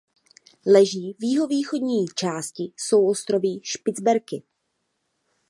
Leží 0.65 1.13
v 1.19 1.23
jihovýchodní 1.23 2.05
části 2.15 2.73
souostroví 2.77 3.61
Špicberky. 3.63 4.43